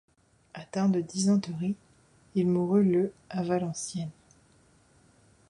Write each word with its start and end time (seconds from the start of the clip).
Atteint 0.55 0.89
de 0.89 0.99
dysenterie, 0.99 1.75
il 2.33 2.47
mourut 2.47 2.83
le 2.91 3.13
à 3.29 3.43
Valenciennes. 3.43 4.09